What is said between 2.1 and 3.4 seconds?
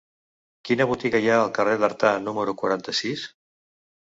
número quaranta-sis?